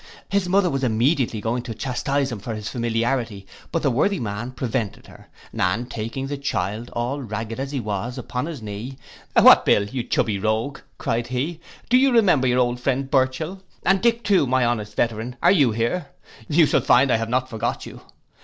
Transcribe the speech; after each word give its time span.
His 0.29 0.49
mother 0.49 0.67
was 0.71 0.83
immediately 0.83 1.39
going 1.41 1.61
to 1.61 1.75
chastise 1.75 2.31
his 2.31 2.69
familiarity, 2.69 3.45
but 3.71 3.83
the 3.83 3.91
worthy 3.91 4.19
man 4.19 4.49
prevented 4.49 5.05
her; 5.05 5.27
and 5.55 5.91
taking 5.91 6.25
the 6.25 6.37
child, 6.39 6.89
all 6.93 7.21
ragged 7.21 7.59
as 7.59 7.71
he 7.71 7.79
was, 7.79 8.17
upon 8.17 8.47
his 8.47 8.63
knee, 8.63 8.97
'What, 9.35 9.63
Bill, 9.63 9.83
you 9.83 10.01
chubby 10.01 10.39
rogue,' 10.39 10.79
cried 10.97 11.27
he, 11.27 11.59
'do 11.91 11.97
you 11.97 12.11
remember 12.11 12.47
your 12.47 12.57
old 12.57 12.79
friend 12.79 13.11
Burchell; 13.11 13.61
and 13.85 14.01
Dick 14.01 14.23
too, 14.23 14.47
my 14.47 14.65
honest 14.65 14.95
veteran, 14.95 15.35
are 15.39 15.51
you 15.51 15.69
here, 15.71 16.07
you 16.47 16.65
shall 16.65 16.81
find 16.81 17.11
I 17.11 17.17
have 17.17 17.29
not 17.29 17.47
forgot 17.47 17.85
you. 17.85 18.01